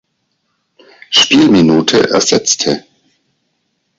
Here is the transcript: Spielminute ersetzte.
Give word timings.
Spielminute 1.11 2.09
ersetzte. 2.09 2.87